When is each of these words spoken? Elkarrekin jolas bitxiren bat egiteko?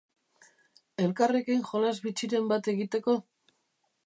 Elkarrekin 1.03 1.61
jolas 1.73 1.95
bitxiren 2.07 2.51
bat 2.53 2.75
egiteko? 2.75 3.19